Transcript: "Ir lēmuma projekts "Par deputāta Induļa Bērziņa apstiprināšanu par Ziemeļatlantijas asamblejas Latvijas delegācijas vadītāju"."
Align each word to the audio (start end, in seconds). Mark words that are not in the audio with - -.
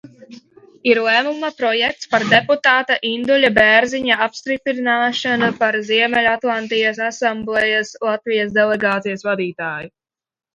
"Ir 0.91 0.99
lēmuma 1.07 1.49
projekts 1.57 2.07
"Par 2.13 2.23
deputāta 2.31 2.97
Induļa 3.09 3.51
Bērziņa 3.57 4.17
apstiprināšanu 4.27 5.51
par 5.61 5.77
Ziemeļatlantijas 5.91 7.03
asamblejas 7.11 7.93
Latvijas 8.09 8.57
delegācijas 8.59 9.27
vadītāju"." 9.31 9.93